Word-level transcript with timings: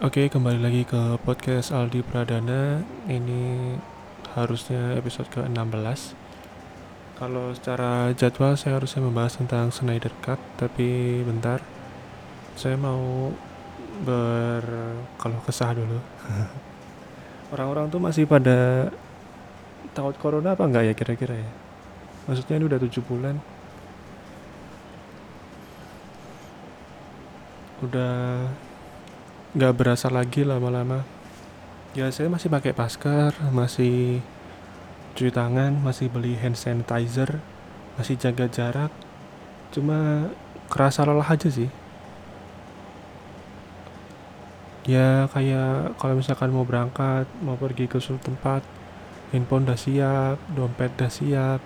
Oke, 0.00 0.32
kembali 0.32 0.64
lagi 0.64 0.88
ke 0.88 1.20
podcast 1.28 1.76
Aldi 1.76 2.00
Pradana. 2.00 2.80
Ini 3.04 3.76
harusnya 4.32 4.96
episode 4.96 5.28
ke-16. 5.28 6.16
Kalau 7.20 7.52
secara 7.52 8.08
jadwal 8.16 8.56
saya 8.56 8.80
harusnya 8.80 9.04
membahas 9.04 9.36
tentang 9.36 9.68
Snyder 9.68 10.08
Cut, 10.24 10.40
tapi 10.56 11.20
bentar. 11.20 11.60
Saya 12.56 12.80
mau 12.80 13.28
ber 14.00 14.64
kalau 15.20 15.36
kesah 15.44 15.76
dulu. 15.76 16.00
Orang-orang 17.52 17.92
tuh 17.92 18.00
masih 18.00 18.24
pada 18.24 18.88
takut 19.92 20.16
corona 20.16 20.56
apa 20.56 20.64
enggak 20.64 20.84
ya 20.88 20.94
kira-kira 20.96 21.44
ya? 21.44 21.50
Maksudnya 22.24 22.56
ini 22.56 22.64
udah 22.72 22.80
7 22.80 23.04
bulan. 23.04 23.36
Udah 27.84 28.48
nggak 29.50 29.74
berasa 29.74 30.06
lagi 30.06 30.46
lama-lama. 30.46 31.02
Ya 31.98 32.06
saya 32.14 32.30
masih 32.30 32.46
pakai 32.46 32.70
masker 32.70 33.34
masih 33.50 34.22
cuci 35.18 35.34
tangan 35.34 35.74
masih 35.82 36.06
beli 36.06 36.38
hand 36.38 36.54
sanitizer 36.54 37.42
masih 37.98 38.14
jaga 38.14 38.46
jarak. 38.46 38.94
Cuma 39.74 40.30
kerasa 40.70 41.02
lelah 41.02 41.26
aja 41.26 41.50
sih. 41.50 41.66
Ya 44.86 45.26
kayak 45.34 45.98
kalau 45.98 46.14
misalkan 46.14 46.54
mau 46.54 46.62
berangkat 46.62 47.26
mau 47.42 47.58
pergi 47.58 47.90
ke 47.90 47.98
suatu 47.98 48.30
tempat 48.30 48.62
handphone 49.34 49.66
udah 49.66 49.78
siap 49.78 50.38
dompet 50.54 50.94
udah 50.94 51.10
siap 51.10 51.60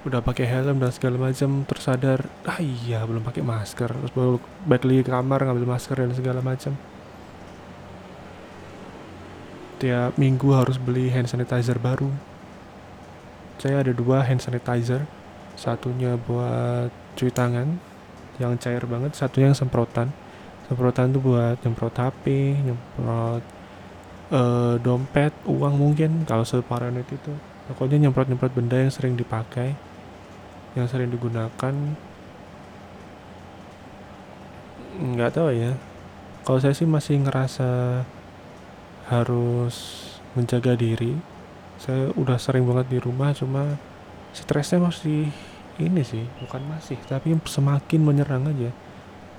udah 0.00 0.24
pakai 0.24 0.48
helm 0.48 0.80
dan 0.80 0.88
segala 0.96 1.20
macam 1.20 1.68
tersadar 1.68 2.24
ah 2.48 2.56
iya 2.60 3.04
belum 3.04 3.20
pakai 3.20 3.44
masker. 3.44 3.92
Terus 3.92 4.12
baru 4.16 4.40
balik 4.64 4.84
lagi 4.88 5.02
ke 5.04 5.10
kamar 5.12 5.40
ngambil 5.44 5.66
masker 5.76 5.96
dan 6.00 6.12
segala 6.16 6.40
macam 6.40 6.72
tiap 9.80 10.12
minggu 10.20 10.52
harus 10.52 10.76
beli 10.76 11.08
hand 11.08 11.26
sanitizer 11.28 11.80
baru. 11.80 12.12
Saya 13.56 13.80
ada 13.80 13.92
dua 13.96 14.20
hand 14.24 14.44
sanitizer. 14.44 15.08
Satunya 15.56 16.16
buat 16.16 16.92
cuci 17.16 17.32
tangan 17.32 17.80
yang 18.36 18.56
cair 18.60 18.84
banget. 18.84 19.16
Satunya 19.16 19.52
yang 19.52 19.58
semprotan. 19.58 20.12
Semprotan 20.68 21.12
itu 21.12 21.20
buat 21.20 21.60
nyemprot 21.64 21.96
HP 21.96 22.24
nyemprot 22.62 23.42
uh, 24.30 24.76
dompet 24.80 25.32
uang 25.48 25.74
mungkin 25.80 26.28
kalau 26.28 26.44
separanet 26.44 27.08
itu. 27.08 27.32
Pokoknya 27.68 28.08
nyemprot 28.08 28.28
nyemprot 28.28 28.52
benda 28.52 28.76
yang 28.76 28.92
sering 28.92 29.16
dipakai 29.16 29.89
yang 30.78 30.86
sering 30.86 31.10
digunakan 31.10 31.74
nggak 35.00 35.32
tahu 35.32 35.50
ya. 35.54 35.72
Kalau 36.44 36.58
saya 36.60 36.74
sih 36.76 36.88
masih 36.88 37.20
ngerasa 37.22 38.02
harus 39.10 39.76
menjaga 40.36 40.76
diri. 40.76 41.16
Saya 41.80 42.12
udah 42.14 42.36
sering 42.36 42.68
banget 42.68 42.92
di 42.92 42.98
rumah 43.00 43.32
cuma 43.32 43.80
stresnya 44.36 44.78
masih 44.78 45.26
ini 45.80 46.04
sih 46.04 46.22
bukan 46.44 46.60
masih 46.68 47.00
tapi 47.08 47.34
semakin 47.48 48.00
menyerang 48.04 48.46
aja. 48.46 48.70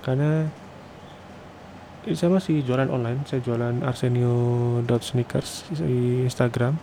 Karena 0.02 0.50
saya 2.02 2.34
masih 2.34 2.66
jualan 2.66 2.90
online 2.90 3.22
saya 3.30 3.38
jualan 3.46 3.86
arsenio.sneakers 3.86 5.70
di 5.78 6.26
Instagram 6.26 6.74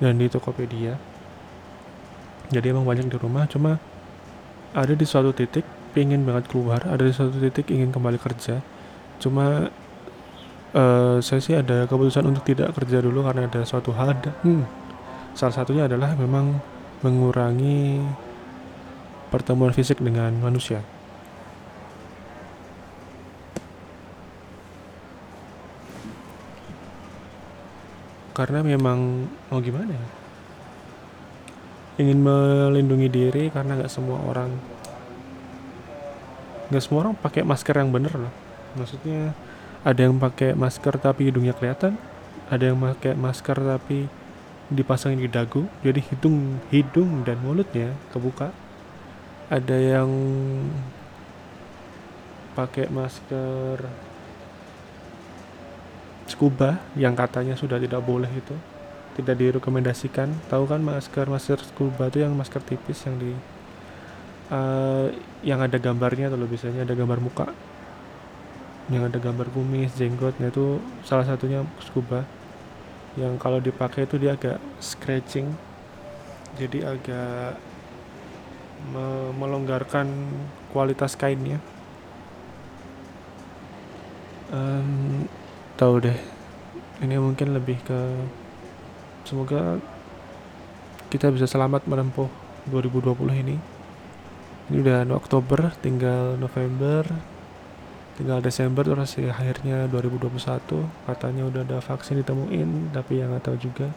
dan 0.00 0.16
di 0.16 0.26
Tokopedia 0.32 0.96
jadi 2.52 2.76
emang 2.76 2.84
banyak 2.84 3.08
di 3.08 3.16
rumah 3.16 3.48
cuma 3.48 3.80
ada 4.74 4.92
di 4.92 5.06
suatu 5.06 5.30
titik 5.30 5.64
pengen 5.94 6.26
banget 6.26 6.50
keluar 6.50 6.82
ada 6.84 7.06
di 7.06 7.14
suatu 7.14 7.38
titik 7.38 7.70
ingin 7.70 7.94
kembali 7.94 8.18
kerja. 8.18 8.58
Cuma 9.22 9.70
uh, 10.74 11.16
saya 11.22 11.40
sih 11.40 11.54
ada 11.54 11.86
keputusan 11.86 12.26
untuk 12.26 12.42
tidak 12.42 12.74
kerja 12.74 12.98
dulu 12.98 13.22
karena 13.22 13.46
ada 13.46 13.62
suatu 13.62 13.94
hal 13.94 14.18
hmm, 14.18 14.66
salah 15.38 15.54
satunya 15.54 15.86
adalah 15.86 16.18
memang 16.18 16.58
mengurangi 17.06 18.02
pertemuan 19.30 19.70
fisik 19.70 20.02
dengan 20.02 20.34
manusia. 20.42 20.82
Karena 28.34 28.66
memang 28.66 29.30
mau 29.46 29.62
gimana 29.62 29.94
ya 29.94 30.23
ingin 31.94 32.18
melindungi 32.18 33.06
diri 33.06 33.44
karena 33.54 33.78
nggak 33.78 33.92
semua 33.92 34.18
orang 34.26 34.50
nggak 36.72 36.82
semua 36.82 37.06
orang 37.06 37.14
pakai 37.14 37.46
masker 37.46 37.76
yang 37.76 37.94
bener 37.94 38.14
loh. 38.18 38.34
Maksudnya 38.74 39.30
ada 39.86 40.00
yang 40.00 40.18
pakai 40.18 40.56
masker 40.58 40.96
tapi 40.98 41.30
hidungnya 41.30 41.54
kelihatan 41.54 41.94
ada 42.50 42.64
yang 42.72 42.80
pakai 42.80 43.14
masker 43.14 43.56
tapi 43.56 44.10
dipasangin 44.72 45.20
di 45.20 45.28
dagu 45.28 45.68
jadi 45.84 46.00
hidung 46.00 46.58
hidung 46.72 47.22
dan 47.22 47.38
mulutnya 47.38 47.94
kebuka. 48.10 48.50
Ada 49.52 49.76
yang 49.76 50.10
pakai 52.56 52.88
masker 52.90 53.86
scuba 56.24 56.80
yang 56.96 57.12
katanya 57.12 57.54
sudah 57.54 57.76
tidak 57.76 58.00
boleh 58.00 58.30
itu 58.32 58.56
tidak 59.14 59.34
direkomendasikan. 59.38 60.30
Tahu 60.50 60.64
kan 60.66 60.82
masker 60.82 61.26
masker 61.30 61.58
scuba 61.62 62.10
itu 62.10 62.22
yang 62.22 62.34
masker 62.34 62.60
tipis 62.62 63.02
yang 63.06 63.16
di 63.18 63.32
uh, 64.50 65.08
yang 65.46 65.62
ada 65.62 65.78
gambarnya 65.78 66.28
atau 66.30 66.38
biasanya 66.42 66.82
ada 66.84 66.94
gambar 66.94 67.18
muka. 67.22 67.46
Yang 68.92 69.14
ada 69.14 69.18
gambar 69.18 69.48
kumis 69.54 69.96
jenggot 69.96 70.36
nah 70.42 70.52
itu 70.52 70.82
salah 71.06 71.24
satunya 71.24 71.64
scuba. 71.80 72.26
Yang 73.14 73.34
kalau 73.38 73.58
dipakai 73.62 74.10
itu 74.10 74.18
dia 74.18 74.34
agak 74.34 74.58
scratching 74.82 75.54
jadi 76.54 76.86
agak 76.86 77.58
me 78.94 79.32
melonggarkan 79.34 80.06
kualitas 80.70 81.16
kainnya. 81.16 81.58
Um, 84.54 85.26
tahu 85.74 86.04
deh 86.04 86.18
ini 87.02 87.18
mungkin 87.18 87.56
lebih 87.56 87.80
ke 87.82 87.98
semoga 89.24 89.80
kita 91.08 91.32
bisa 91.32 91.48
selamat 91.48 91.88
menempuh 91.88 92.28
2020 92.68 93.42
ini. 93.42 93.56
Ini 94.68 94.76
udah 94.80 95.04
Oktober 95.16 95.72
tinggal 95.80 96.40
November 96.40 97.04
tinggal 98.14 98.38
Desember 98.38 98.86
terus 98.86 99.18
ya 99.18 99.34
akhirnya 99.34 99.90
2021 99.90 100.38
katanya 101.10 101.42
udah 101.50 101.66
ada 101.66 101.78
vaksin 101.82 102.22
ditemuin 102.22 102.94
tapi 102.94 103.18
yang 103.18 103.34
nggak 103.34 103.44
tahu 103.50 103.56
juga. 103.58 103.88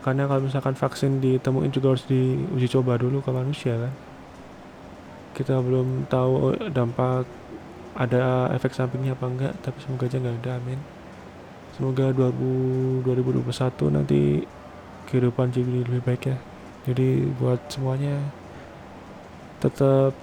Karena 0.00 0.24
kalau 0.30 0.46
misalkan 0.46 0.74
vaksin 0.78 1.20
ditemuin 1.20 1.70
juga 1.74 1.92
harus 1.92 2.06
diuji 2.08 2.68
coba 2.72 2.96
dulu 2.96 3.20
ke 3.20 3.30
manusia 3.34 3.76
kan? 3.76 3.92
Kita 5.34 5.60
belum 5.60 6.08
tahu 6.08 6.56
dampak 6.70 7.26
ada 7.94 8.50
efek 8.54 8.74
sampingnya 8.74 9.14
apa 9.14 9.26
enggak 9.30 9.54
tapi 9.62 9.78
semoga 9.78 10.10
aja 10.10 10.18
nggak 10.18 10.38
ada 10.42 10.58
amin 10.58 10.93
semoga 11.74 12.14
2000, 12.14 13.02
2021 13.02 13.94
nanti 13.94 14.46
kehidupan 15.10 15.50
jadi 15.50 15.82
lebih 15.84 16.02
baik 16.06 16.22
ya. 16.30 16.38
Jadi 16.86 17.26
buat 17.38 17.60
semuanya 17.66 18.18
tetap 19.58 20.14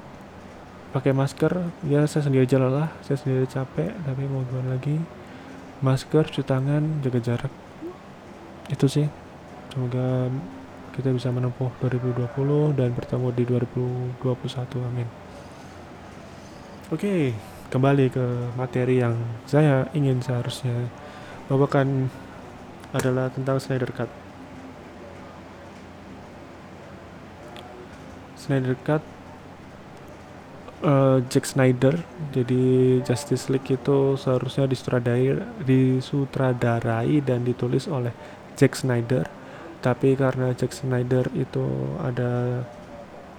pakai 0.95 1.11
masker. 1.11 1.51
Ya 1.87 2.07
saya 2.07 2.27
sendiri 2.27 2.47
aja 2.47 2.57
lelah 2.61 2.89
saya 3.03 3.19
sendiri 3.19 3.45
capek 3.47 3.91
tapi 4.07 4.23
mau 4.27 4.43
gimana 4.47 4.79
lagi? 4.79 4.95
Masker 5.83 6.29
cuci 6.29 6.45
tangan 6.45 7.03
jaga 7.03 7.19
jarak. 7.19 7.53
Itu 8.71 8.87
sih. 8.87 9.09
Semoga 9.73 10.31
kita 10.95 11.11
bisa 11.15 11.31
menempuh 11.31 11.71
2020 11.79 12.75
dan 12.75 12.91
bertemu 12.91 13.27
di 13.31 13.43
2021 13.47 14.87
amin. 14.87 15.07
Oke 16.91 17.31
kembali 17.71 18.11
ke 18.11 18.51
materi 18.59 18.99
yang 18.99 19.15
saya 19.47 19.87
ingin 19.95 20.19
seharusnya 20.19 20.91
bawakan 21.51 22.07
adalah 22.95 23.27
tentang 23.27 23.59
Snyder 23.59 23.91
Cut. 23.91 24.07
Snyder 28.39 28.79
Cut 28.87 29.03
uh, 30.87 31.19
Jack 31.27 31.43
Snyder 31.43 31.99
jadi 32.31 32.63
Justice 33.03 33.51
League 33.51 33.67
itu 33.67 34.15
seharusnya 34.15 34.63
disutradarai 34.63 35.43
disutradarai 35.67 37.19
dan 37.19 37.43
ditulis 37.43 37.91
oleh 37.91 38.15
Jack 38.55 38.79
Snyder. 38.79 39.27
Tapi 39.83 40.15
karena 40.15 40.55
Jack 40.55 40.71
Snyder 40.71 41.27
itu 41.35 41.67
ada 41.99 42.63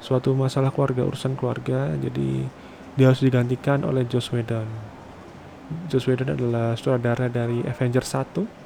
suatu 0.05 0.37
masalah 0.37 0.69
keluarga 0.69 1.09
urusan 1.09 1.32
keluarga 1.38 1.97
jadi 1.97 2.44
dia 2.93 3.06
harus 3.09 3.23
digantikan 3.25 3.87
oleh 3.87 4.05
Joss 4.05 4.35
Whedon 4.35 4.91
Joss 5.88 6.09
Whedon 6.09 6.35
adalah 6.35 6.75
sutradara 6.76 7.31
dari 7.31 7.64
Avengers 7.64 8.12
1 8.12 8.62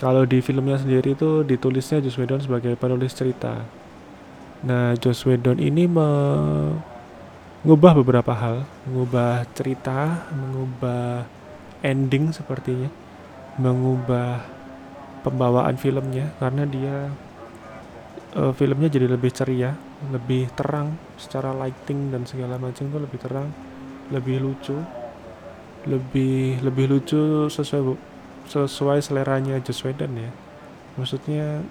kalau 0.00 0.24
di 0.24 0.40
filmnya 0.40 0.80
sendiri 0.80 1.12
itu 1.12 1.44
ditulisnya 1.44 2.00
Joss 2.00 2.16
Whedon 2.16 2.40
sebagai 2.40 2.72
penulis 2.72 3.12
cerita. 3.12 3.68
Nah, 4.64 4.96
Joss 4.96 5.28
Whedon 5.28 5.60
ini 5.60 5.84
mengubah 5.84 6.80
beberapa 8.00 8.32
hal, 8.32 8.64
mengubah 8.88 9.44
cerita, 9.52 10.24
mengubah 10.32 11.28
ending 11.84 12.32
sepertinya. 12.32 12.88
Mengubah 13.60 14.40
pembawaan 15.20 15.76
filmnya 15.76 16.32
karena 16.40 16.64
dia 16.64 17.12
uh, 18.40 18.56
filmnya 18.56 18.88
jadi 18.88 19.04
lebih 19.04 19.36
ceria, 19.36 19.76
lebih 20.08 20.48
terang. 20.56 20.96
Secara 21.20 21.52
lighting 21.52 22.08
dan 22.08 22.24
segala 22.24 22.56
macam 22.56 22.88
itu 22.88 22.96
lebih 22.96 23.20
terang, 23.20 23.52
lebih 24.08 24.40
lucu, 24.40 24.80
lebih 25.88 26.60
lebih 26.60 26.92
lucu 26.92 27.48
sesuai 27.48 27.96
sesuai 28.50 28.98
seleranya 29.00 29.56
Joss 29.62 29.86
Whedon 29.86 30.12
ya. 30.18 30.30
Maksudnya 30.98 31.64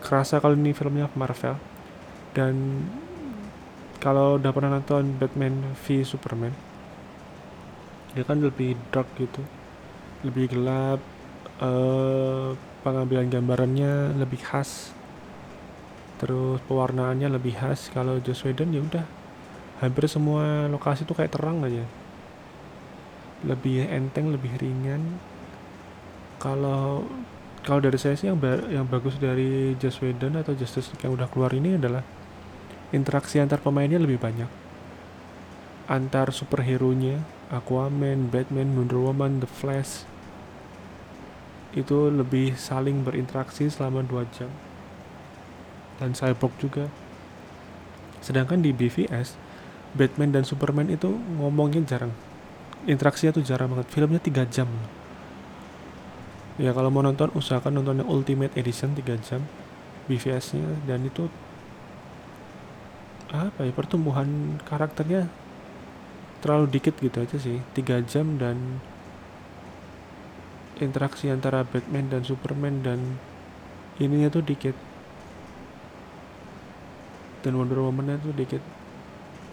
kerasa 0.00 0.38
kalau 0.38 0.54
ini 0.56 0.72
filmnya 0.72 1.10
Marvel. 1.12 1.58
Dan 2.32 2.86
kalau 3.98 4.38
udah 4.38 4.52
pernah 4.54 4.78
nonton 4.78 5.18
Batman 5.18 5.74
v 5.74 6.06
Superman 6.06 6.54
dia 8.14 8.24
kan 8.24 8.40
lebih 8.40 8.78
dark 8.94 9.10
gitu. 9.20 9.42
Lebih 10.24 10.54
gelap 10.54 10.98
uh, 11.60 12.56
pengambilan 12.82 13.28
gambarannya 13.28 14.16
lebih 14.16 14.40
khas. 14.40 14.90
Terus 16.18 16.58
pewarnaannya 16.66 17.28
lebih 17.30 17.58
khas. 17.58 17.92
Kalau 17.92 18.18
Joss 18.22 18.42
Whedon 18.46 18.72
ya 18.72 18.80
udah. 18.80 19.06
Hampir 19.78 20.10
semua 20.10 20.66
lokasi 20.66 21.06
tuh 21.06 21.14
kayak 21.14 21.38
terang 21.38 21.62
aja 21.62 21.86
lebih 23.46 23.86
enteng 23.86 24.34
lebih 24.34 24.50
ringan. 24.58 25.20
Kalau 26.42 27.06
kalau 27.62 27.84
dari 27.84 27.98
saya 28.00 28.14
sih 28.16 28.30
yang 28.30 28.38
ba 28.38 28.58
yang 28.70 28.86
bagus 28.88 29.18
dari 29.18 29.74
Joss 29.78 30.00
Whedon 30.02 30.38
atau 30.40 30.54
Justice 30.54 30.90
League 30.94 31.04
yang 31.04 31.14
udah 31.14 31.28
keluar 31.30 31.52
ini 31.54 31.76
adalah 31.76 32.02
interaksi 32.90 33.38
antar 33.38 33.60
pemainnya 33.62 34.00
lebih 34.00 34.18
banyak. 34.18 34.48
Antar 35.88 36.32
superhero 36.32 36.92
nya 36.92 37.20
Aquaman, 37.48 38.28
Batman, 38.28 38.76
Wonder 38.76 39.00
Woman, 39.00 39.40
The 39.40 39.48
Flash 39.48 40.04
itu 41.76 42.08
lebih 42.08 42.56
saling 42.56 43.04
berinteraksi 43.04 43.68
selama 43.68 44.04
2 44.04 44.24
jam. 44.34 44.50
Dan 46.00 46.16
Cyborg 46.16 46.54
juga. 46.56 46.88
Sedangkan 48.24 48.64
di 48.64 48.74
BVS 48.74 49.38
Batman 49.94 50.34
dan 50.34 50.44
Superman 50.44 50.90
itu 50.92 51.08
ngomongnya 51.38 51.84
jarang 51.86 52.12
interaksinya 52.88 53.36
tuh 53.36 53.44
jarang 53.44 53.68
banget. 53.76 53.92
Filmnya 53.92 54.18
3 54.18 54.48
jam. 54.48 54.68
Ya 56.58 56.72
kalau 56.72 56.90
mau 56.90 57.04
nonton 57.04 57.30
usahakan 57.36 57.78
nonton 57.78 58.02
yang 58.02 58.08
Ultimate 58.08 58.56
Edition 58.56 58.96
3 58.96 59.20
jam. 59.20 59.44
BVS 60.08 60.56
nya 60.56 60.72
dan 60.88 61.04
itu 61.04 61.28
apa 63.28 63.60
ya 63.60 63.76
pertumbuhan 63.76 64.56
karakternya 64.64 65.28
terlalu 66.40 66.80
dikit 66.80 66.96
gitu 66.96 67.20
aja 67.20 67.36
sih. 67.36 67.60
3 67.76 68.08
jam 68.08 68.40
dan 68.40 68.80
interaksi 70.80 71.28
antara 71.28 71.60
Batman 71.68 72.08
dan 72.08 72.24
Superman 72.24 72.80
dan 72.80 73.20
ininya 74.00 74.32
tuh 74.32 74.40
dikit. 74.40 74.74
Dan 77.44 77.54
Wonder 77.54 77.84
Woman 77.84 78.18
itu 78.18 78.32
dikit 78.34 78.77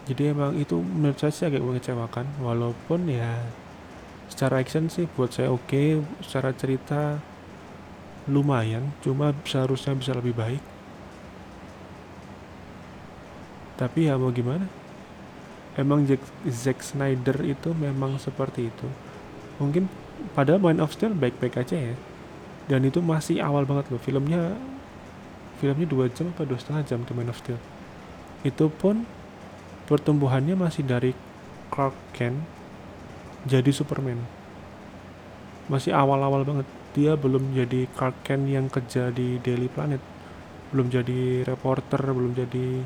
jadi 0.06 0.38
emang 0.38 0.54
itu 0.54 0.78
menurut 0.78 1.18
saya 1.18 1.34
sih 1.34 1.46
agak 1.50 1.66
mengecewakan. 1.66 2.30
Walaupun 2.38 3.10
ya 3.10 3.42
secara 4.30 4.62
action 4.62 4.86
sih 4.90 5.10
buat 5.18 5.34
saya 5.34 5.50
oke 5.50 5.66
okay, 5.66 6.02
secara 6.22 6.54
cerita 6.54 7.22
lumayan 8.26 8.90
cuma 9.02 9.34
seharusnya 9.46 9.98
bisa 9.98 10.14
lebih 10.14 10.38
baik. 10.38 10.62
Tapi 13.76 14.08
ya 14.08 14.16
mau 14.16 14.32
gimana? 14.32 14.70
Emang 15.76 16.08
Jack, 16.08 16.24
Zack 16.48 16.80
Snyder 16.80 17.36
itu 17.44 17.76
memang 17.76 18.16
seperti 18.16 18.72
itu. 18.72 18.88
Mungkin 19.60 19.92
pada 20.32 20.56
Man 20.56 20.80
of 20.80 20.96
Steel 20.96 21.12
baik-baik 21.12 21.60
aja 21.60 21.76
ya. 21.92 21.96
Dan 22.72 22.88
itu 22.88 23.04
masih 23.04 23.44
awal 23.44 23.68
banget 23.68 23.92
loh. 23.92 24.00
Filmnya 24.00 24.56
filmnya 25.60 25.88
dua 25.88 26.08
jam 26.08 26.32
apa 26.32 26.48
dua 26.48 26.56
setengah 26.56 26.84
jam 26.88 27.00
tuh 27.04 27.14
Man 27.18 27.28
of 27.28 27.36
Steel. 27.36 27.60
Itu 28.48 28.72
pun 28.72 29.04
pertumbuhannya 29.86 30.58
masih 30.58 30.86
dari 30.86 31.12
Clark 31.70 31.96
Kent 32.14 32.42
jadi 33.46 33.70
Superman. 33.70 34.18
Masih 35.70 35.94
awal-awal 35.94 36.46
banget. 36.46 36.68
Dia 36.98 37.14
belum 37.14 37.54
jadi 37.54 37.86
Clark 37.94 38.26
Kent 38.26 38.50
yang 38.50 38.66
kerja 38.70 39.14
di 39.14 39.38
Daily 39.42 39.70
Planet. 39.70 40.02
Belum 40.74 40.90
jadi 40.90 41.46
reporter 41.46 42.02
belum 42.02 42.34
jadi 42.34 42.82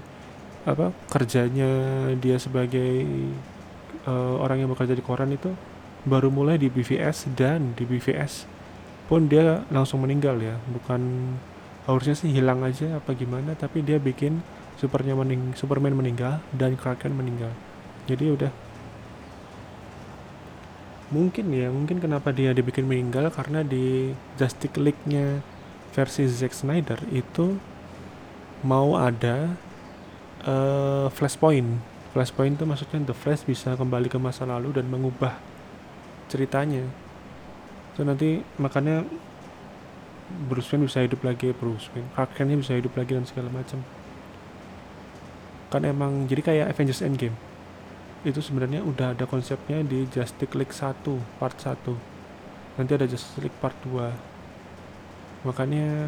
apa 0.67 0.91
kerjanya 1.07 1.71
dia 2.19 2.35
sebagai 2.35 3.07
uh, 4.03 4.35
orang 4.43 4.59
yang 4.59 4.69
bekerja 4.75 4.91
di 4.91 4.99
koran 4.99 5.31
itu 5.31 5.55
baru 6.03 6.27
mulai 6.27 6.59
di 6.59 6.67
BVS 6.67 7.31
dan 7.31 7.71
di 7.79 7.87
BVS 7.87 8.43
pun 9.07 9.25
dia 9.31 9.63
langsung 9.71 10.03
meninggal 10.03 10.35
ya. 10.43 10.59
Bukan 10.67 11.01
harusnya 11.87 12.13
sih 12.13 12.29
hilang 12.29 12.61
aja 12.61 13.01
apa 13.01 13.17
gimana 13.17 13.57
tapi 13.57 13.81
dia 13.81 13.97
bikin 13.97 14.43
Supernya 14.79 15.11
mening 15.11 15.51
Superman 15.59 15.91
meninggal 15.91 16.39
dan 16.55 16.79
Clark 16.79 17.03
Kent 17.03 17.19
meninggal. 17.19 17.51
Jadi 18.07 18.25
udah. 18.31 18.51
Mungkin 21.11 21.51
ya 21.51 21.67
mungkin 21.67 21.99
kenapa 21.99 22.31
dia 22.31 22.55
dibikin 22.55 22.87
meninggal 22.87 23.27
karena 23.33 23.65
di 23.65 24.15
Justice 24.39 24.79
League-nya 24.79 25.43
versi 25.91 26.23
Zack 26.29 26.55
Snyder 26.55 27.01
itu 27.11 27.59
mau 28.63 28.95
ada 28.95 29.51
uh, 30.47 31.11
flashpoint. 31.11 31.81
Flashpoint 32.15 32.55
itu 32.55 32.65
maksudnya 32.65 33.03
The 33.11 33.15
Flash 33.17 33.43
bisa 33.43 33.75
kembali 33.75 34.07
ke 34.07 34.17
masa 34.21 34.47
lalu 34.47 34.79
dan 34.79 34.87
mengubah 34.87 35.35
ceritanya. 36.31 36.85
So 37.97 38.07
nanti 38.07 38.45
makanya 38.55 39.03
Bruce 40.47 40.69
Wayne 40.69 40.85
bisa 40.85 41.01
hidup 41.01 41.25
lagi 41.25 41.51
Bruce 41.51 41.89
Wayne. 41.91 42.07
Clark 42.13 42.37
Kentnya 42.37 42.55
bisa 42.55 42.77
hidup 42.77 42.93
lagi 42.95 43.17
dan 43.17 43.25
segala 43.25 43.49
macam 43.49 43.81
kan 45.69 45.85
emang 45.85 46.25
jadi 46.25 46.41
kayak 46.41 46.65
Avengers 46.75 47.05
Endgame. 47.05 47.37
Itu 48.25 48.43
sebenarnya 48.43 48.83
udah 48.83 49.15
ada 49.15 49.23
konsepnya 49.23 49.79
di 49.85 50.03
Justice 50.09 50.53
League 50.53 50.75
1 50.75 51.39
part 51.39 51.55
1 51.55 52.19
nanti 52.79 52.95
ada 52.95 53.03
Justice 53.03 53.43
League 53.43 53.59
part 53.59 53.75
2 53.83 54.07
makanya 55.43 56.07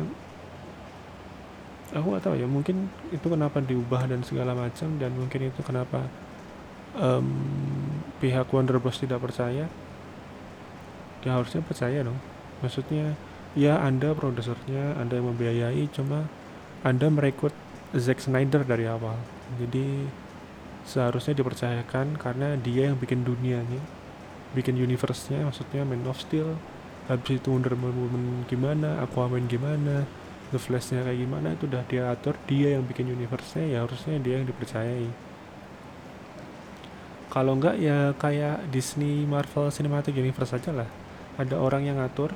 aku 1.91 2.15
gak 2.15 2.23
tahu 2.23 2.35
ya 2.39 2.47
mungkin 2.47 2.87
itu 3.11 3.27
kenapa 3.27 3.59
diubah 3.59 4.07
dan 4.07 4.23
segala 4.23 4.55
macam 4.55 4.95
dan 4.95 5.11
mungkin 5.11 5.51
itu 5.51 5.59
kenapa 5.67 6.07
um, 6.95 7.27
pihak 8.23 8.47
Warner 8.47 8.79
Bros. 8.79 8.99
tidak 8.99 9.19
percaya. 9.19 9.67
Ya 11.21 11.31
harusnya 11.37 11.59
percaya 11.61 12.01
dong. 12.01 12.17
Maksudnya 12.63 13.19
ya 13.55 13.83
anda 13.83 14.15
produsernya 14.15 14.95
anda 14.95 15.19
yang 15.19 15.35
membiayai 15.35 15.91
cuma 15.91 16.31
anda 16.87 17.11
merekrut 17.11 17.53
Zack 17.91 18.23
Snyder 18.23 18.63
dari 18.63 18.87
awal. 18.87 19.19
Jadi 19.59 20.07
seharusnya 20.87 21.35
dipercayakan 21.37 22.17
karena 22.17 22.57
dia 22.57 22.89
yang 22.89 22.97
bikin 22.97 23.21
dunianya 23.21 24.01
bikin 24.51 24.75
universe-nya 24.75 25.47
maksudnya 25.47 25.87
Man 25.87 26.03
of 26.07 26.19
Steel. 26.19 26.59
Habis 27.07 27.43
itu 27.43 27.51
Wonder 27.51 27.75
Woman 27.75 28.47
gimana 28.47 29.03
Aquaman 29.03 29.49
gimana 29.49 30.05
The 30.51 30.59
Flash-nya 30.59 31.07
kayak 31.07 31.19
gimana 31.19 31.55
itu 31.55 31.67
udah 31.67 31.83
dia 31.87 32.11
atur. 32.11 32.35
Dia 32.47 32.75
yang 32.79 32.83
bikin 32.83 33.07
universe-nya 33.07 33.65
ya 33.67 33.77
harusnya 33.87 34.19
dia 34.19 34.39
yang 34.39 34.47
dipercayai. 34.47 35.07
Kalau 37.31 37.55
enggak 37.55 37.79
ya 37.79 38.11
kayak 38.19 38.67
Disney 38.75 39.23
Marvel 39.23 39.71
Cinematic 39.71 40.15
Universe 40.19 40.51
aja 40.51 40.71
lah. 40.75 40.89
Ada 41.39 41.55
orang 41.55 41.87
yang 41.87 41.95
ngatur 41.99 42.35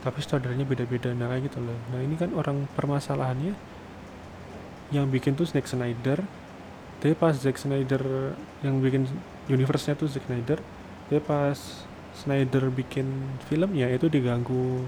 tapi 0.00 0.24
sutradaranya 0.24 0.64
beda-beda. 0.64 1.12
Nah 1.12 1.28
kayak 1.28 1.52
gitu 1.52 1.60
loh. 1.60 1.76
Nah 1.92 2.00
ini 2.00 2.16
kan 2.16 2.32
orang 2.32 2.64
permasalahannya 2.72 3.52
yang 4.90 5.06
bikin 5.10 5.38
tuh 5.38 5.46
Zack 5.46 5.66
Snyder. 5.66 6.22
Tapi 7.00 7.16
pas 7.16 7.32
Zack 7.32 7.56
Snyder 7.56 8.34
yang 8.60 8.78
bikin 8.84 9.08
universe-nya 9.48 9.96
tuh 9.96 10.06
Zack 10.10 10.28
Snyder 10.28 10.60
tapi 11.10 11.18
pas 11.26 11.58
Snyder 12.14 12.70
bikin 12.70 13.34
filmnya 13.50 13.90
itu 13.90 14.06
diganggu 14.06 14.86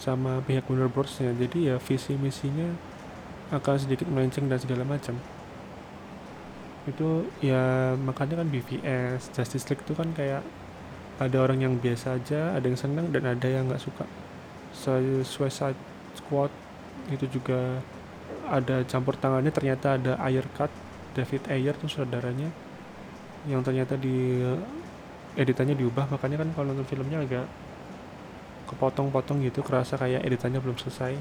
sama 0.00 0.40
pihak 0.40 0.64
Warner 0.72 0.88
Bros 0.88 1.20
nya 1.20 1.36
jadi 1.36 1.58
ya 1.68 1.76
visi 1.76 2.16
misinya 2.16 2.72
akan 3.52 3.76
sedikit 3.76 4.08
melenceng 4.08 4.48
dan 4.48 4.56
segala 4.56 4.88
macam. 4.88 5.20
Itu 6.88 7.28
ya 7.44 7.92
makanya 8.00 8.40
kan 8.40 8.48
BVS 8.48 9.36
Justice 9.36 9.68
League 9.68 9.84
itu 9.84 9.92
kan 9.92 10.16
kayak 10.16 10.40
ada 11.20 11.36
orang 11.44 11.60
yang 11.60 11.76
biasa 11.76 12.16
aja 12.16 12.56
ada 12.56 12.64
yang 12.64 12.80
senang 12.80 13.12
dan 13.12 13.28
ada 13.28 13.44
yang 13.44 13.68
nggak 13.68 13.84
suka. 13.84 14.08
Suicide 15.28 15.76
Squad 16.16 16.48
itu 17.12 17.28
juga 17.28 17.84
ada 18.50 18.84
campur 18.84 19.16
tangannya 19.16 19.52
ternyata 19.52 19.96
ada 19.96 20.12
Ayer 20.20 20.44
Cut 20.56 20.70
David 21.14 21.46
Ayer 21.48 21.74
tuh 21.78 21.88
saudaranya 21.88 22.48
yang 23.44 23.60
ternyata 23.60 23.94
di 24.00 24.40
editannya 25.36 25.76
diubah 25.76 26.08
makanya 26.08 26.40
kan 26.42 26.48
kalau 26.56 26.66
nonton 26.72 26.86
filmnya 26.88 27.20
agak 27.20 27.46
kepotong-potong 28.70 29.44
gitu 29.44 29.60
kerasa 29.60 30.00
kayak 30.00 30.24
editannya 30.24 30.58
belum 30.58 30.78
selesai 30.80 31.14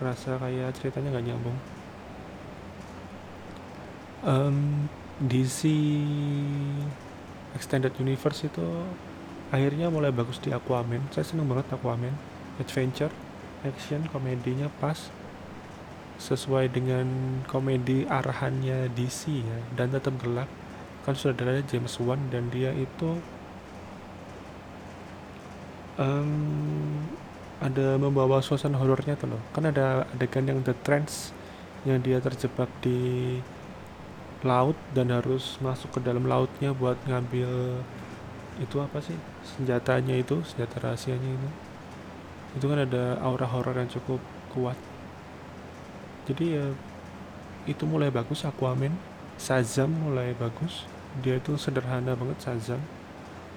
kerasa 0.00 0.40
kayak 0.40 0.72
ceritanya 0.80 1.12
nggak 1.12 1.26
nyambung. 1.28 1.58
Um, 4.24 4.88
DC 5.20 5.68
Extended 7.52 7.92
Universe 8.00 8.48
itu 8.48 8.64
akhirnya 9.52 9.92
mulai 9.92 10.08
bagus 10.08 10.40
di 10.40 10.48
Aquaman. 10.56 11.04
Saya 11.12 11.28
seneng 11.28 11.44
banget 11.52 11.68
Aquaman. 11.76 12.16
Adventure 12.56 13.12
action 13.60 14.08
komedinya 14.08 14.72
pas 14.80 15.12
sesuai 16.20 16.68
dengan 16.68 17.08
komedi 17.48 18.04
arahannya 18.04 18.92
DC 18.92 19.32
ya. 19.40 19.58
Dan 19.72 19.96
tetap 19.96 20.20
gelap. 20.20 20.46
Kan 21.08 21.16
sudah 21.16 21.32
ada 21.32 21.64
James 21.64 21.96
Wan 21.96 22.28
dan 22.28 22.52
dia 22.52 22.76
itu 22.76 23.16
um, 25.96 27.08
ada 27.60 27.96
membawa 27.96 28.44
suasana 28.44 28.76
horornya 28.76 29.16
tuh 29.16 29.36
loh. 29.36 29.42
Kan 29.56 29.68
ada 29.68 30.04
adegan 30.12 30.44
yang 30.44 30.60
The 30.60 30.76
Trance 30.84 31.32
yang 31.88 32.04
dia 32.04 32.20
terjebak 32.20 32.68
di 32.84 33.40
laut 34.44 34.76
dan 34.92 35.12
harus 35.12 35.56
masuk 35.60 35.96
ke 35.96 36.00
dalam 36.00 36.24
lautnya 36.24 36.72
buat 36.76 36.96
ngambil 37.08 37.80
itu 38.60 38.76
apa 38.76 39.00
sih? 39.00 39.16
Senjatanya 39.56 40.20
itu 40.20 40.44
senjata 40.44 40.84
rahasianya 40.84 41.30
itu. 41.32 41.48
Itu 42.60 42.64
kan 42.68 42.84
ada 42.84 43.16
aura 43.24 43.48
horor 43.48 43.76
yang 43.76 43.88
cukup 43.88 44.20
kuat 44.52 44.76
jadi 46.30 46.44
ya 46.62 46.66
itu 47.66 47.84
mulai 47.84 48.08
bagus 48.08 48.46
Aquaman. 48.46 48.94
Shazam 49.40 49.90
mulai 49.90 50.36
bagus. 50.36 50.86
Dia 51.20 51.42
itu 51.42 51.58
sederhana 51.58 52.14
banget 52.14 52.38
Shazam. 52.38 52.80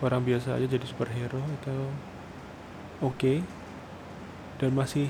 Orang 0.02 0.26
biasa 0.26 0.58
aja 0.58 0.66
jadi 0.66 0.84
superhero 0.84 1.40
itu 1.40 1.78
oke. 3.00 3.16
Okay. 3.16 3.38
dan 4.62 4.72
masih 4.74 5.10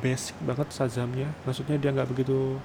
basic 0.00 0.34
banget 0.40 0.72
Shazamnya. 0.72 1.28
Maksudnya 1.44 1.76
dia 1.76 1.92
nggak 1.92 2.08
begitu 2.10 2.56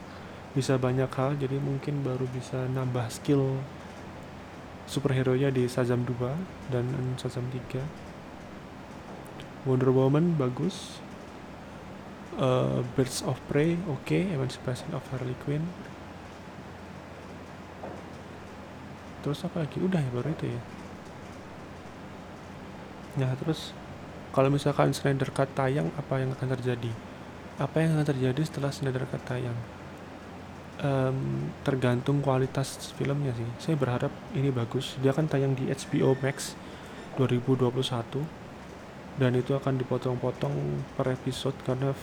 bisa 0.58 0.74
banyak 0.80 1.10
hal 1.14 1.38
jadi 1.38 1.62
mungkin 1.62 2.02
baru 2.02 2.26
bisa 2.34 2.66
nambah 2.74 3.14
skill 3.14 3.62
superhero 4.90 5.38
nya 5.38 5.54
di 5.54 5.70
Shazam 5.70 6.02
2 6.02 6.18
dan 6.74 6.88
Shazam 7.20 7.46
3 7.54 7.78
Wonder 9.70 9.94
Woman 9.94 10.34
bagus 10.34 10.98
uh, 12.38 12.82
Birds 12.96 13.22
of 13.26 13.38
Prey 13.52 13.78
oke 13.90 14.06
okay. 14.06 14.30
Emancipation 14.32 14.90
of 14.94 15.04
Harley 15.14 15.36
Quinn 15.46 15.66
terus 19.26 19.44
apa 19.44 19.66
lagi 19.66 19.78
udah 19.82 20.00
ya 20.00 20.12
baru 20.14 20.30
itu 20.32 20.46
ya 20.48 20.62
nah 23.18 23.32
terus 23.38 23.74
kalau 24.32 24.54
misalkan 24.54 24.94
Snyder 24.94 25.34
Cut 25.34 25.50
tayang 25.58 25.90
apa 25.98 26.22
yang 26.22 26.32
akan 26.38 26.54
terjadi 26.54 26.92
apa 27.58 27.82
yang 27.82 27.98
akan 27.98 28.06
terjadi 28.06 28.42
setelah 28.46 28.70
Snyder 28.70 29.04
Cut 29.10 29.26
tayang 29.26 29.58
um, 30.82 31.50
tergantung 31.66 32.22
kualitas 32.22 32.94
filmnya 32.98 33.34
sih. 33.34 33.48
Saya 33.62 33.76
berharap 33.78 34.14
ini 34.38 34.54
bagus. 34.54 34.98
Dia 35.02 35.14
akan 35.14 35.26
tayang 35.30 35.54
di 35.58 35.70
HBO 35.70 36.18
Max 36.22 36.54
2021 37.18 37.74
dan 39.18 39.32
itu 39.34 39.58
akan 39.58 39.82
dipotong-potong 39.82 40.54
per 40.94 41.10
episode 41.10 41.58
karena 41.66 41.98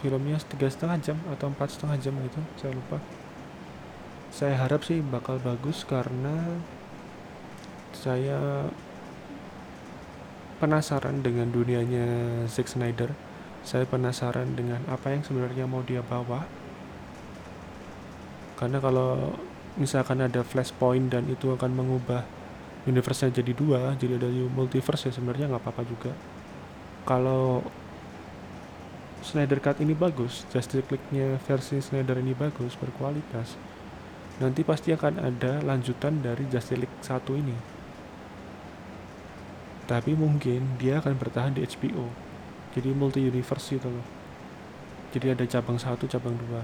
filmnya 0.00 0.40
tiga 0.48 0.68
setengah 0.68 0.98
jam 1.00 1.18
atau 1.30 1.52
empat 1.52 1.76
setengah 1.76 1.96
jam 2.00 2.14
gitu. 2.24 2.40
Saya 2.60 2.72
lupa. 2.74 2.98
Saya 4.32 4.54
harap 4.56 4.82
sih 4.84 5.04
bakal 5.04 5.38
bagus 5.40 5.84
karena 5.84 6.60
saya 7.94 8.68
penasaran 10.58 11.24
dengan 11.24 11.52
dunianya 11.52 12.06
Zack 12.48 12.72
Snyder. 12.72 13.12
Saya 13.60 13.84
penasaran 13.84 14.56
dengan 14.56 14.80
apa 14.88 15.12
yang 15.12 15.20
sebenarnya 15.20 15.68
mau 15.68 15.84
dia 15.84 16.00
bawa 16.00 16.48
karena 18.60 18.76
kalau 18.76 19.32
misalkan 19.80 20.20
ada 20.20 20.44
flashpoint 20.44 21.08
dan 21.08 21.24
itu 21.32 21.48
akan 21.56 21.72
mengubah 21.72 22.28
universe-nya 22.84 23.40
jadi 23.40 23.56
dua 23.56 23.96
jadi 23.96 24.20
ada 24.20 24.28
multiverse 24.52 25.08
ya 25.08 25.12
sebenarnya 25.16 25.48
nggak 25.48 25.64
apa-apa 25.64 25.82
juga 25.88 26.12
kalau 27.08 27.64
Snyder 29.20 29.60
Cut 29.60 29.78
ini 29.84 29.92
bagus 29.92 30.48
Justice 30.48 30.86
League-nya 30.88 31.36
versi 31.44 31.78
Snyder 31.78 32.18
ini 32.20 32.32
bagus 32.32 32.76
berkualitas. 32.76 33.56
Nanti 34.40 34.64
pasti 34.64 34.96
akan 34.96 35.20
ada 35.20 35.60
lanjutan 35.60 36.24
dari 36.24 36.48
Justice 36.48 36.80
League 36.80 36.98
1 37.04 37.40
ini. 37.40 37.56
Tapi 39.84 40.14
mungkin 40.14 40.80
dia 40.80 41.02
akan 41.02 41.18
bertahan 41.18 41.58
di 41.58 41.66
HBO 41.66 42.30
jadi 42.70 42.94
multi 42.94 43.26
universe 43.26 43.74
itu 43.74 43.88
loh. 43.90 44.06
Jadi 45.10 45.34
ada 45.34 45.42
cabang 45.42 45.74
satu 45.74 46.06
cabang 46.06 46.38
dua. 46.38 46.62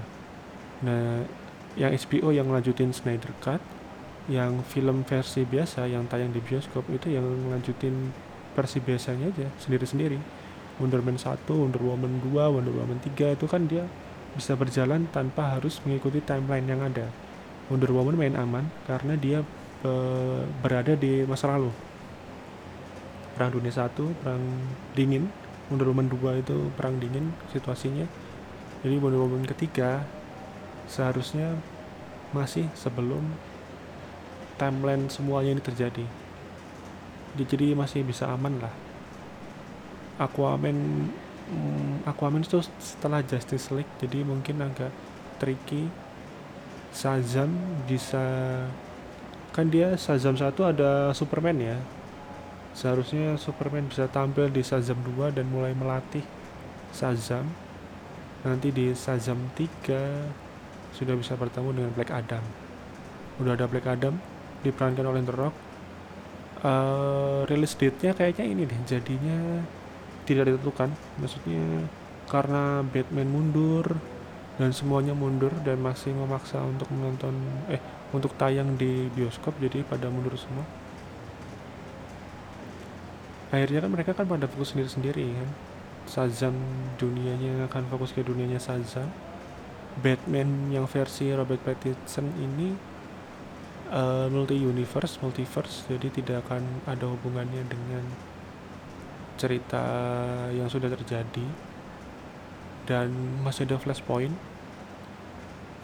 Nah 0.87 1.27
yang 1.75 1.91
HBO 1.91 2.31
yang 2.31 2.47
lanjutin 2.47 2.95
Snyder 2.95 3.35
Cut 3.43 3.59
yang 4.31 4.63
film 4.63 5.03
versi 5.03 5.43
biasa 5.43 5.87
yang 5.87 6.07
tayang 6.07 6.31
di 6.31 6.39
bioskop 6.39 6.87
itu 6.91 7.11
yang 7.11 7.23
lanjutin 7.47 8.11
versi 8.55 8.83
biasanya 8.83 9.31
aja 9.31 9.47
sendiri-sendiri 9.61 10.19
Wonder 10.77 11.01
Man 11.01 11.17
1, 11.17 11.41
Wonder 11.49 11.81
Woman 11.81 12.21
2, 12.21 12.53
Wonder 12.53 12.73
Woman 12.73 13.01
3 13.01 13.33
itu 13.33 13.45
kan 13.49 13.65
dia 13.65 13.89
bisa 14.37 14.53
berjalan 14.53 15.09
tanpa 15.09 15.57
harus 15.57 15.81
mengikuti 15.81 16.21
timeline 16.21 16.69
yang 16.69 16.85
ada. 16.85 17.09
Wonder 17.73 17.89
Woman 17.89 18.13
main 18.13 18.37
aman 18.37 18.69
karena 18.85 19.17
dia 19.17 19.41
e, 19.81 19.91
berada 20.61 20.93
di 20.93 21.25
masa 21.25 21.49
lalu. 21.49 21.73
Perang 23.33 23.57
Dunia 23.57 23.73
1, 23.73 23.89
Perang 24.21 24.43
Dingin. 24.93 25.25
Wonder 25.73 25.89
Woman 25.89 26.07
2 26.13 26.45
itu 26.45 26.69
Perang 26.77 27.01
Dingin 27.01 27.33
situasinya. 27.49 28.05
Jadi 28.85 28.95
Wonder 29.01 29.17
Woman 29.25 29.49
ketiga 29.49 30.05
seharusnya 30.85 31.57
masih 32.37 32.69
sebelum 32.77 33.25
timeline 34.61 35.09
semuanya 35.09 35.57
ini 35.57 35.61
terjadi. 35.65 36.05
Jadi 37.33 37.73
masih 37.73 38.05
bisa 38.05 38.29
aman 38.29 38.61
lah 38.61 38.86
Aquaman 40.17 40.77
hmm, 41.49 42.09
Aquaman 42.09 42.43
itu 42.43 42.61
setelah 42.81 43.21
Justice 43.23 43.69
League 43.73 43.89
jadi 44.01 44.25
mungkin 44.25 44.61
agak 44.61 44.91
tricky 45.37 45.89
Shazam 46.93 47.53
bisa 47.85 48.25
kan 49.53 49.69
dia 49.69 49.93
Shazam 49.97 50.37
satu 50.37 50.65
ada 50.65 51.13
Superman 51.13 51.57
ya 51.61 51.77
seharusnya 52.77 53.37
Superman 53.41 53.89
bisa 53.89 54.05
tampil 54.09 54.49
di 54.49 54.61
Shazam 54.61 54.97
2 55.17 55.33
dan 55.33 55.49
mulai 55.49 55.73
melatih 55.73 56.25
Shazam 56.93 57.45
nanti 58.45 58.69
di 58.69 58.93
Shazam 58.93 59.37
3 59.57 60.47
sudah 60.97 61.13
bisa 61.13 61.37
bertemu 61.37 61.69
dengan 61.77 61.91
Black 61.93 62.09
Adam. 62.09 62.41
Udah 63.37 63.53
ada 63.53 63.69
Black 63.69 63.85
Adam 63.85 64.17
diperankan 64.65 65.05
oleh 65.05 65.21
The 65.21 65.35
Rock. 65.35 65.55
Uh, 66.57 67.45
release 67.53 67.77
date-nya 67.77 68.17
kayaknya 68.17 68.45
ini 68.49 68.65
deh, 68.65 68.81
jadinya 68.89 69.61
tidak 70.27 70.51
ditentukan. 70.51 70.91
Maksudnya 71.17 71.87
karena 72.27 72.83
Batman 72.83 73.31
mundur 73.31 73.95
dan 74.59 74.75
semuanya 74.75 75.15
mundur 75.15 75.53
dan 75.63 75.79
masih 75.79 76.11
memaksa 76.11 76.59
untuk 76.59 76.91
menonton 76.91 77.31
eh 77.71 77.79
untuk 78.11 78.35
tayang 78.35 78.75
di 78.75 79.07
bioskop 79.15 79.55
jadi 79.63 79.87
pada 79.87 80.11
mundur 80.11 80.35
semua. 80.35 80.67
Akhirnya 83.47 83.79
kan 83.87 83.91
mereka 83.95 84.11
kan 84.11 84.27
pada 84.27 84.51
fokus 84.51 84.75
sendiri-sendiri 84.75 85.23
kan. 85.31 85.49
Shazam 86.07 86.55
dunianya 86.99 87.67
akan 87.67 87.83
fokus 87.91 88.15
ke 88.15 88.23
dunianya 88.23 88.59
Shazam 88.63 89.11
Batman 89.97 90.69
yang 90.69 90.85
versi 90.85 91.33
Robert 91.33 91.59
Pattinson 91.65 92.29
ini 92.37 92.69
uh, 93.89 94.29
multi 94.29 94.53
universe 94.53 95.17
multiverse 95.25 95.89
jadi 95.89 96.07
tidak 96.13 96.45
akan 96.47 96.61
ada 96.85 97.09
hubungannya 97.09 97.65
dengan 97.65 98.05
cerita 99.37 99.85
yang 100.51 100.67
sudah 100.67 100.89
terjadi 100.89 101.45
dan 102.89 103.11
masih 103.43 103.67
ada 103.69 103.77
flashpoint. 103.77 104.33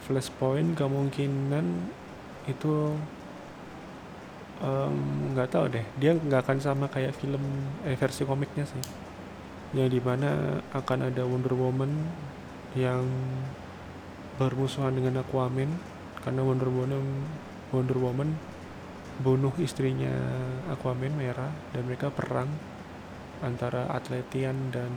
Flashpoint 0.04 0.76
kemungkinan 0.76 1.64
itu 2.50 2.96
nggak 5.32 5.48
um, 5.48 5.52
tahu 5.52 5.64
deh. 5.70 5.86
Dia 6.00 6.16
nggak 6.16 6.44
akan 6.48 6.58
sama 6.58 6.86
kayak 6.88 7.14
film 7.16 7.40
eh, 7.84 7.96
versi 7.96 8.24
komiknya 8.24 8.64
sih. 8.66 8.82
Yang 9.76 9.98
di 9.98 10.00
mana 10.02 10.60
akan 10.72 11.10
ada 11.12 11.22
Wonder 11.28 11.54
Woman 11.54 11.92
yang 12.74 13.06
bermusuhan 14.34 14.98
dengan 14.98 15.22
Aquaman 15.22 15.70
karena 16.26 16.42
Wonder 16.42 16.66
Woman 16.66 17.22
Wonder 17.70 17.98
Woman 18.00 18.34
bunuh 19.22 19.54
istrinya 19.62 20.10
Aquaman 20.74 21.14
merah 21.14 21.54
dan 21.70 21.86
mereka 21.86 22.10
perang 22.10 22.50
antara 23.44 23.84
Atletian 23.92 24.72
dan 24.72 24.90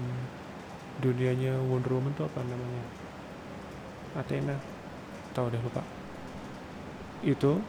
dunianya 1.03 1.59
Wonder 1.67 1.93
Woman 1.93 2.15
itu 2.15 2.23
apa 2.25 2.39
namanya? 2.41 2.85
Athena? 4.17 4.57
Tahu 5.35 5.45
deh 5.53 5.61
lupa. 5.61 5.83
Itu. 7.21 7.59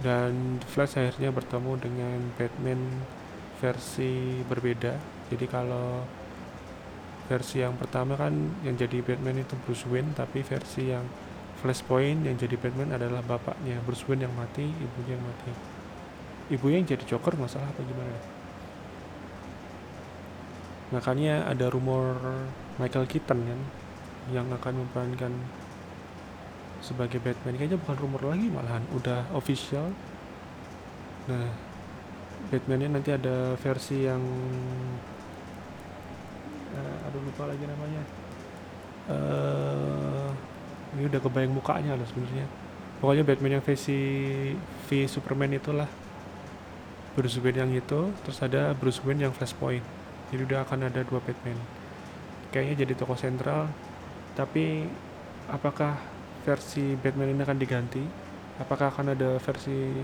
Dan 0.00 0.56
Flash 0.64 0.96
akhirnya 0.96 1.28
bertemu 1.28 1.72
dengan 1.76 2.18
Batman 2.40 2.80
versi 3.60 4.40
berbeda. 4.48 4.96
Jadi 5.28 5.44
kalau 5.44 6.00
versi 7.28 7.60
yang 7.60 7.76
pertama 7.76 8.16
kan 8.16 8.32
yang 8.64 8.74
jadi 8.80 9.04
Batman 9.04 9.44
itu 9.44 9.54
Bruce 9.62 9.84
Wayne 9.86 10.16
tapi 10.16 10.40
versi 10.40 10.90
yang 10.90 11.04
Flashpoint 11.60 12.24
yang 12.24 12.40
jadi 12.40 12.56
Batman 12.56 12.96
adalah 12.96 13.20
bapaknya 13.20 13.76
Bruce 13.84 14.08
Wayne 14.08 14.24
yang 14.24 14.34
mati 14.34 14.64
ibunya 14.64 15.14
yang 15.20 15.22
mati. 15.28 15.52
Ibunya 16.50 16.76
yang 16.80 16.88
jadi 16.88 17.04
Joker 17.04 17.36
masalah 17.36 17.68
apa 17.68 17.84
gimana 17.84 18.39
makanya 20.90 21.46
ada 21.46 21.70
rumor 21.70 22.18
Michael 22.78 23.06
Keaton 23.06 23.38
kan 23.46 23.60
yang 24.34 24.46
akan 24.50 24.84
memerankan 24.84 25.32
sebagai 26.82 27.22
Batman. 27.22 27.54
Kayaknya 27.54 27.78
bukan 27.78 27.96
rumor 27.98 28.22
lagi 28.26 28.46
malahan 28.50 28.84
udah 28.94 29.30
official. 29.34 29.94
Nah 31.30 31.46
Batman-nya 32.50 32.88
nanti 32.90 33.12
ada 33.12 33.54
versi 33.60 34.08
yang 34.08 34.22
uh, 36.74 37.06
aduh 37.06 37.20
lupa 37.22 37.46
lagi 37.46 37.64
namanya. 37.68 38.02
Uh, 39.10 40.30
ini 40.96 41.06
udah 41.06 41.20
kebayang 41.22 41.54
mukanya 41.54 41.94
loh 41.94 42.06
sebenarnya. 42.08 42.46
Pokoknya 42.98 43.24
Batman 43.24 43.60
yang 43.60 43.64
versi 43.64 43.98
V 44.88 45.06
Superman 45.06 45.54
itulah. 45.54 45.88
Bruce 47.10 47.42
Wayne 47.42 47.58
yang 47.58 47.72
itu 47.74 48.14
terus 48.22 48.38
ada 48.38 48.70
Bruce 48.70 49.02
Wayne 49.02 49.26
yang 49.26 49.34
Flashpoint 49.34 49.82
jadi 50.30 50.42
udah 50.46 50.58
akan 50.66 50.86
ada 50.90 51.00
dua 51.04 51.20
Batman 51.22 51.58
kayaknya 52.50 52.86
jadi 52.86 52.92
tokoh 52.98 53.18
sentral. 53.18 53.70
Tapi 54.34 54.86
apakah 55.50 55.98
versi 56.46 56.94
Batman 56.98 57.34
ini 57.34 57.42
akan 57.42 57.58
diganti? 57.58 58.02
Apakah 58.58 58.92
akan 58.92 59.14
ada 59.14 59.38
versi 59.40 59.94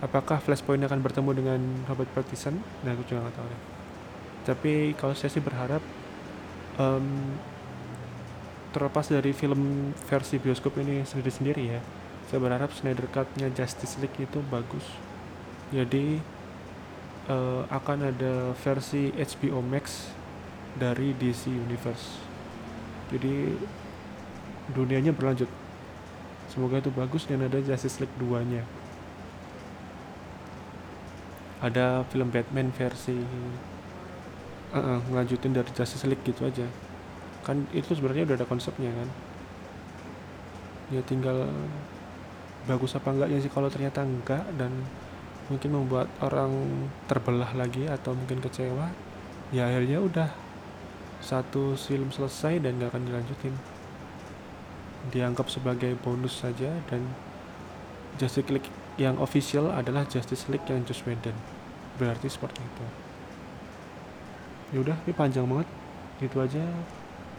apakah 0.00 0.40
Flashpoint 0.40 0.84
akan 0.86 1.00
bertemu 1.02 1.30
dengan 1.34 1.60
Robert 1.90 2.10
Pattinson? 2.14 2.56
Nah 2.86 2.94
aku 2.94 3.02
juga 3.06 3.26
nggak 3.26 3.36
tahu 3.36 3.46
deh. 3.50 3.62
Tapi 4.46 4.72
kalau 4.94 5.14
saya 5.18 5.30
sih 5.30 5.42
berharap 5.42 5.82
um, 6.78 7.36
terlepas 8.70 9.10
dari 9.10 9.34
film 9.34 9.92
versi 10.06 10.36
bioskop 10.38 10.76
ini 10.78 11.02
sendiri-sendiri 11.02 11.64
ya 11.64 11.80
saya 12.26 12.42
berharap 12.42 12.74
Snyder 12.74 13.06
Cut-nya 13.08 13.48
Justice 13.54 14.02
League 14.02 14.18
itu 14.18 14.42
bagus. 14.50 14.82
Jadi 15.70 16.18
uh, 17.30 17.62
akan 17.70 18.10
ada 18.14 18.54
versi 18.60 19.14
HBO 19.14 19.62
Max 19.62 20.12
dari 20.76 21.14
DC 21.16 21.50
Universe. 21.50 22.20
Jadi 23.10 23.54
dunianya 24.74 25.14
berlanjut. 25.14 25.48
Semoga 26.50 26.78
itu 26.80 26.90
bagus 26.94 27.26
dan 27.26 27.42
ada 27.42 27.58
Justice 27.62 28.02
League 28.02 28.16
2 28.18 28.42
nya 28.46 28.62
ada 31.64 32.04
film 32.12 32.28
Batman 32.28 32.68
versi 32.74 33.16
uh 33.16 34.76
-uh, 34.76 34.98
ngelanjutin 35.08 35.56
dari 35.56 35.70
Justice 35.72 36.04
League 36.04 36.24
gitu 36.26 36.44
aja. 36.44 36.66
Kan 37.46 37.64
itu 37.72 37.96
sebenarnya 37.96 38.28
udah 38.28 38.36
ada 38.36 38.48
konsepnya 38.48 38.92
kan? 38.92 39.08
Ya 40.92 41.00
tinggal 41.02 41.48
bagus 42.66 42.94
apa 42.98 43.14
enggaknya 43.14 43.38
sih 43.40 43.50
kalau 43.50 43.70
ternyata 43.70 44.02
enggak 44.04 44.44
dan 44.58 44.70
mungkin 45.46 45.70
membuat 45.74 46.10
orang 46.22 46.50
terbelah 47.06 47.54
lagi 47.54 47.86
atau 47.86 48.14
mungkin 48.18 48.42
kecewa 48.42 48.90
ya 49.54 49.70
akhirnya 49.70 50.02
udah 50.02 50.28
satu 51.22 51.74
film 51.74 52.14
selesai 52.14 52.62
dan 52.62 52.78
gak 52.78 52.94
akan 52.94 53.04
dilanjutin. 53.08 53.54
Dianggap 55.10 55.46
sebagai 55.50 55.94
bonus 55.98 56.42
saja 56.42 56.70
dan 56.90 57.02
Justice 58.18 58.50
League 58.50 58.70
yang 58.96 59.18
official 59.18 59.70
adalah 59.70 60.06
Justice 60.08 60.46
League 60.50 60.66
yang 60.66 60.82
Joss 60.86 61.02
Whedon. 61.06 61.34
Berarti 61.98 62.30
seperti 62.30 62.62
itu. 62.62 62.86
Ya 64.74 64.78
udah 64.82 64.96
ini 65.06 65.14
panjang 65.14 65.46
banget. 65.46 65.68
Itu 66.22 66.42
aja 66.42 66.64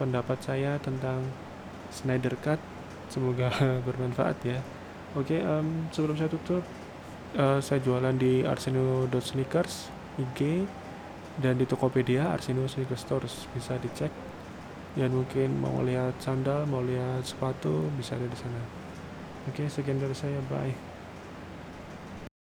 pendapat 0.00 0.38
saya 0.40 0.76
tentang 0.80 1.24
Snyder 1.92 2.36
Cut. 2.40 2.60
Semoga 3.08 3.52
bermanfaat 3.86 4.38
ya. 4.44 4.60
Oke 5.16 5.40
um, 5.40 5.88
sebelum 5.92 6.16
saya 6.16 6.28
tutup 6.28 6.60
uh, 7.36 7.60
saya 7.60 7.82
jualan 7.84 8.16
di 8.16 8.46
arseno.sneakers 8.46 9.90
IG 10.18 10.64
dan 11.38 11.54
di 11.54 11.64
Tokopedia 11.64 12.34
Arseno 12.34 12.66
Sneaker 12.66 12.98
Stores. 12.98 13.46
Bisa 13.54 13.78
dicek. 13.78 14.10
Dan 14.98 15.14
mungkin 15.14 15.62
mau 15.62 15.78
lihat 15.86 16.18
sandal 16.18 16.66
mau 16.66 16.82
lihat 16.82 17.22
sepatu 17.22 17.86
bisa 17.94 18.18
ada 18.18 18.26
di 18.26 18.38
sana. 18.38 18.60
Oke 19.46 19.70
sekian 19.70 20.02
dari 20.02 20.16
saya. 20.16 20.42
Bye 20.50 20.87